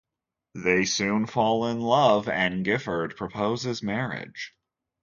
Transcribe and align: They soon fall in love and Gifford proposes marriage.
They 0.55 0.85
soon 0.85 1.27
fall 1.27 1.67
in 1.67 1.79
love 1.79 2.27
and 2.27 2.65
Gifford 2.65 3.15
proposes 3.17 3.83
marriage. 3.83 4.55